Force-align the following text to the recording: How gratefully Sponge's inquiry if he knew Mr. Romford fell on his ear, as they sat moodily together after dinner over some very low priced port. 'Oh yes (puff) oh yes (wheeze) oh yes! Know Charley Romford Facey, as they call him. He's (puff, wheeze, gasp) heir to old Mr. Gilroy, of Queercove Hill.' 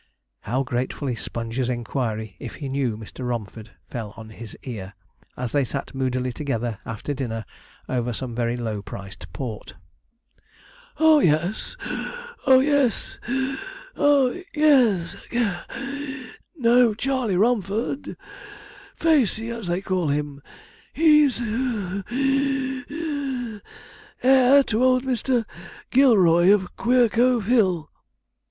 How 0.39 0.63
gratefully 0.63 1.13
Sponge's 1.13 1.69
inquiry 1.69 2.35
if 2.39 2.55
he 2.55 2.69
knew 2.69 2.97
Mr. 2.97 3.27
Romford 3.27 3.73
fell 3.87 4.15
on 4.17 4.29
his 4.31 4.57
ear, 4.63 4.95
as 5.37 5.51
they 5.51 5.63
sat 5.63 5.93
moodily 5.93 6.33
together 6.33 6.79
after 6.87 7.13
dinner 7.13 7.45
over 7.87 8.11
some 8.11 8.33
very 8.33 8.57
low 8.57 8.81
priced 8.81 9.31
port. 9.31 9.75
'Oh 10.97 11.19
yes 11.19 11.77
(puff) 11.79 12.35
oh 12.47 12.59
yes 12.61 13.19
(wheeze) 13.27 13.59
oh 13.95 14.41
yes! 14.55 15.17
Know 16.55 16.95
Charley 16.95 17.35
Romford 17.37 18.17
Facey, 18.95 19.51
as 19.51 19.67
they 19.67 19.81
call 19.81 20.07
him. 20.07 20.41
He's 20.93 21.37
(puff, 21.37 22.09
wheeze, 22.09 22.85
gasp) 22.87 23.63
heir 24.23 24.63
to 24.63 24.83
old 24.83 25.03
Mr. 25.03 25.45
Gilroy, 25.91 26.51
of 26.51 26.75
Queercove 26.75 27.45
Hill.' 27.45 27.91